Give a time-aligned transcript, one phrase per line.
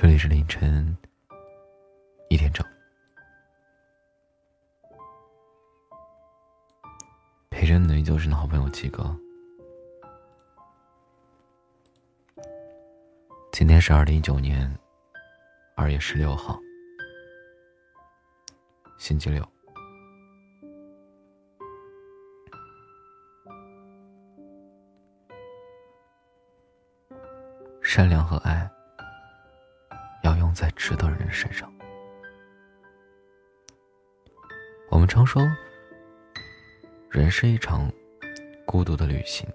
[0.00, 0.96] 这里是凌晨
[2.28, 2.64] 一点整，
[7.50, 9.12] 陪着你的依旧是你的好朋友七哥。
[13.50, 14.72] 今天是二零一九年
[15.74, 16.56] 二月十六号，
[18.98, 19.44] 星期六。
[27.82, 28.70] 善良和爱。
[30.48, 31.70] 用在值得人身上。
[34.88, 35.46] 我们常说，
[37.10, 37.92] 人是一场
[38.64, 39.46] 孤独的旅行，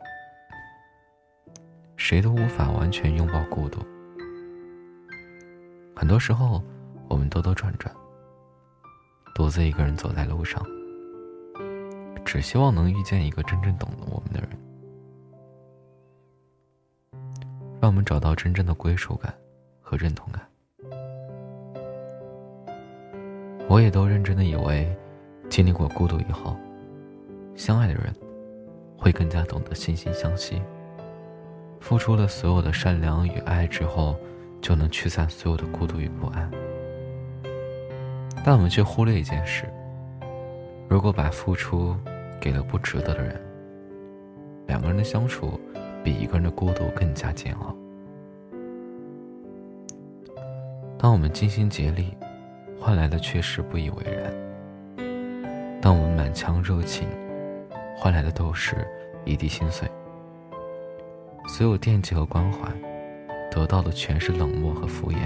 [1.97, 3.79] 谁都无法完全拥抱孤独。
[5.95, 6.63] 很多时候，
[7.07, 7.91] 我们兜兜转转，
[9.33, 10.63] 独自一个人走在路上，
[12.23, 14.49] 只希望能遇见一个真正懂得我们的人，
[17.81, 19.35] 让我们找到真正的归属感
[19.81, 20.47] 和认同感。
[23.69, 24.87] 我也都认真的以为，
[25.49, 26.55] 经历过孤独以后，
[27.55, 28.13] 相爱的人
[28.97, 30.61] 会更加懂得惺惺相惜。
[31.79, 34.15] 付出了所有的善良与爱之后，
[34.61, 36.49] 就能驱散所有的孤独与不安。
[38.45, 39.65] 但我们却忽略一件事：
[40.87, 41.95] 如果把付出
[42.39, 43.41] 给了不值得的人，
[44.67, 45.59] 两个人的相处
[46.03, 47.75] 比一个人的孤独更加煎熬。
[50.97, 52.15] 当我们尽心竭力。
[52.85, 54.29] 换来的却是不以为然。
[55.81, 57.07] 当我们满腔热情，
[57.95, 58.85] 换来的都是
[59.23, 59.89] 一地心碎。
[61.47, 62.69] 所有惦记和关怀，
[63.49, 65.19] 得到的全是冷漠和敷衍。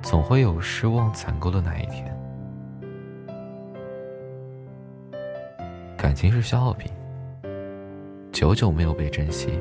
[0.00, 2.16] 总会有失望攒够的那一天。
[5.96, 6.88] 感情是消耗品，
[8.30, 9.58] 久久没有被珍惜，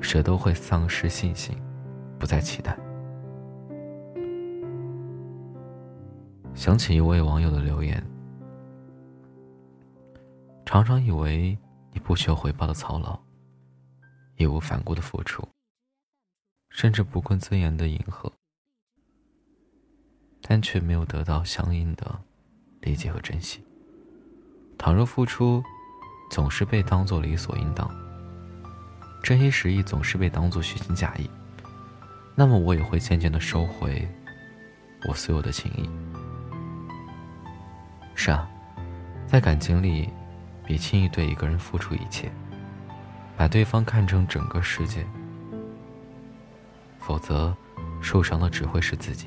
[0.00, 1.56] 谁都会丧失信心，
[2.18, 2.76] 不再期待。
[6.60, 8.06] 想起一位网友的留言
[10.66, 11.56] ：“常常以为
[11.90, 13.18] 你不求回报的操劳，
[14.36, 15.42] 义无反顾的付出，
[16.68, 18.30] 甚至不顾尊严的迎合，
[20.42, 22.20] 但却没有得到相应的
[22.82, 23.64] 理解和珍惜。
[24.76, 25.62] 倘若付出
[26.30, 27.90] 总是被当作理所应当，
[29.22, 31.26] 真心实意总是被当作虚情假意，
[32.34, 34.06] 那么我也会渐渐的收回
[35.08, 35.88] 我所有的情谊。”
[38.22, 38.46] 是啊，
[39.26, 40.06] 在感情里，
[40.66, 42.30] 别轻易对一个人付出一切，
[43.34, 45.06] 把对方看成整个世界，
[46.98, 47.56] 否则
[48.02, 49.26] 受伤的只会是自己。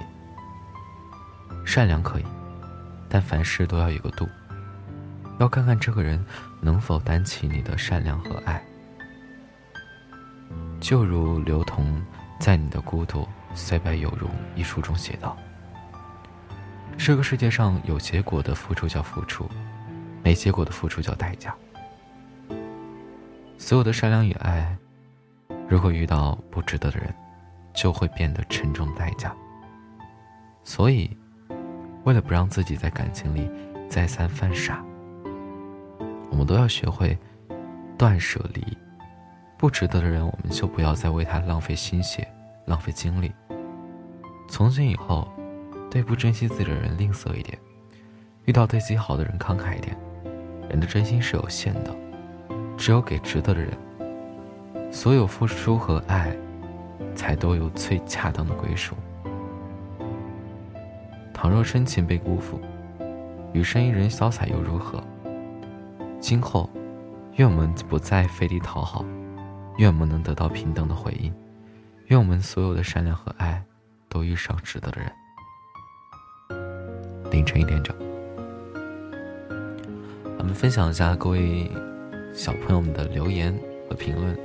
[1.66, 2.26] 善良可以，
[3.10, 4.30] 但凡事都要有个度，
[5.40, 6.24] 要看看这个人
[6.62, 8.64] 能否担起你的善良和爱。
[10.80, 12.00] 就如刘同
[12.40, 15.36] 在《你的孤独虽败犹荣》一书中写道。
[16.98, 19.46] 这个世界上有结果的付出叫付出，
[20.24, 21.54] 没结果的付出叫代价。
[23.58, 24.76] 所有的善良与爱，
[25.68, 27.14] 如果遇到不值得的人，
[27.74, 29.36] 就会变得沉重代价。
[30.64, 31.16] 所以，
[32.06, 33.50] 为了不让自己在感情里
[33.90, 34.82] 再三犯傻，
[36.30, 37.18] 我们都要学会
[37.98, 38.66] 断舍离。
[39.58, 42.26] 不值得的人，我们就不要再为他浪费心血、
[42.66, 43.34] 浪费精力。
[44.48, 45.28] 从今以后。
[45.94, 47.56] 对不珍惜自己的人吝啬一点，
[48.46, 49.96] 遇到对自己好的人慷慨一点。
[50.68, 51.96] 人的真心是有限的，
[52.76, 53.78] 只有给值得的人，
[54.92, 56.36] 所有付出和爱，
[57.14, 58.96] 才都有最恰当的归属。
[61.32, 62.60] 倘若深情被辜负，
[63.54, 65.00] 余生一人潇洒又如何？
[66.20, 66.68] 今后，
[67.36, 69.06] 愿我们不再费力讨好，
[69.78, 71.32] 愿我们能得到平等的回应，
[72.08, 73.64] 愿我们所有的善良和爱，
[74.10, 75.12] 都遇上值得的人。
[77.34, 77.96] 凌晨一点整，
[80.38, 81.68] 我们分享一下各位
[82.32, 83.52] 小朋友们的留言
[83.90, 84.38] 和评论。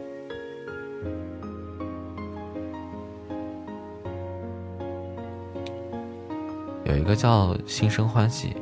[6.84, 8.56] 有一个叫心生欢喜，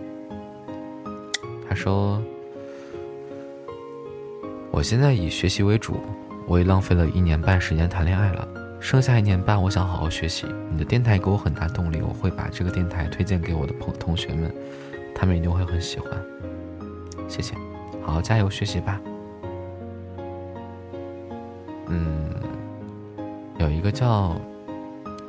[1.68, 2.20] 他说
[4.72, 6.00] ：“我现在以学习为主，
[6.48, 8.48] 我也浪费了一年半时间谈恋爱了。”
[8.86, 10.46] 剩下一年半，我想好好学习。
[10.70, 14.54] 你的电台给我很大动力，我会把这个电台推荐给我的朋同学们，
[15.12, 16.08] 他们一定会很喜欢。
[17.28, 17.56] 谢谢，
[18.04, 19.00] 好好加油学习吧。
[21.88, 22.32] 嗯，
[23.58, 24.40] 有一个叫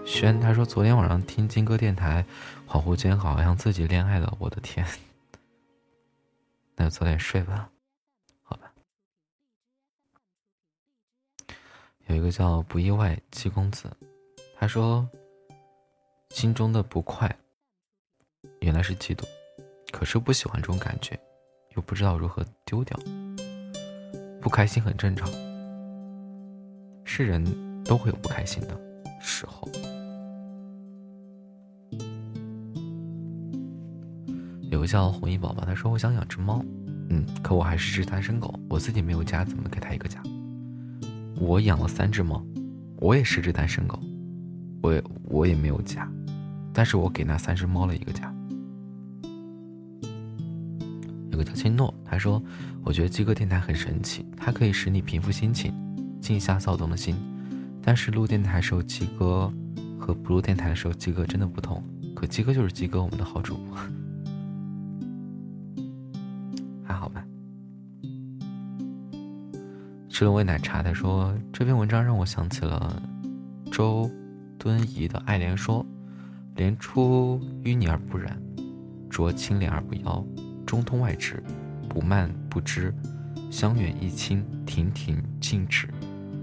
[0.05, 2.23] 轩，他说昨天晚上听金哥电台，
[2.67, 4.31] 恍惚间好像自己恋爱了。
[4.37, 4.85] 我的天，
[6.75, 7.69] 那就早点睡吧。
[12.07, 13.89] 有一个叫不意外七公子，
[14.57, 15.07] 他说
[16.31, 17.29] ：“心中的不快，
[18.61, 19.25] 原来是嫉妒，
[19.91, 21.19] 可是不喜欢这种感觉，
[21.75, 22.97] 又不知道如何丢掉。
[24.39, 25.29] 不开心很正常，
[27.03, 27.43] 是人
[27.83, 28.79] 都会有不开心的
[29.19, 29.67] 时候。
[34.71, 36.63] 有个叫红衣宝宝，他说我想养只猫，
[37.09, 40.23] 嗯，可我还是只单身狗，我自己没有家，怎么给他一个家？
[41.39, 42.43] 我养了三只猫，
[42.97, 43.99] 我也是只单身狗，
[44.81, 46.09] 我也我也没有家，
[46.73, 48.33] 但是我给那三只猫了一个家。
[51.31, 52.41] 有个叫青诺，他说
[52.83, 55.71] ：“我觉得鸡哥电台很神奇，它可以使你平复心情，
[56.19, 57.15] 静下躁动的心。
[57.83, 59.53] 但是录电台时候鸡哥
[59.99, 61.83] 和不录电台的时候鸡哥真的不同。
[62.15, 63.77] 可鸡哥就是鸡哥，我们的好主播，
[70.17, 72.99] 吃了味奶茶，他说：“这篇文章让我想起了
[73.71, 74.09] 周
[74.57, 75.83] 敦颐的《爱莲说》，
[76.55, 78.35] 莲出淤泥而不染，
[79.11, 80.25] 濯清涟而不妖。”
[80.65, 81.43] 中通外直，
[81.87, 82.91] 不蔓不枝，
[83.51, 85.87] 香远益清，亭亭净植，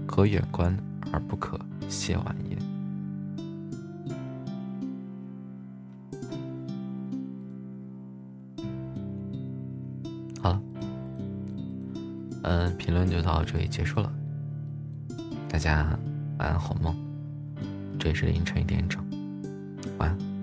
[0.07, 0.73] 可远观
[1.11, 2.57] 而不可亵玩焉。
[12.47, 14.11] 嗯，评论就到这里结束了。
[15.49, 15.97] 大家
[16.37, 16.95] 晚安，好梦。
[17.99, 19.03] 这里是凌晨一点整，
[19.97, 20.34] 晚安。